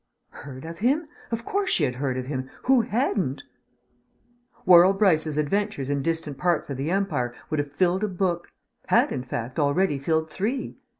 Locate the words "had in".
8.87-9.21